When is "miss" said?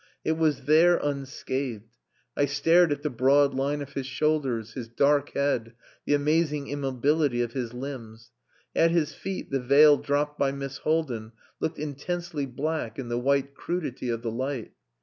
10.53-10.79